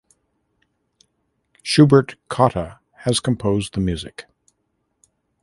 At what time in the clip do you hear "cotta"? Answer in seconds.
2.27-2.79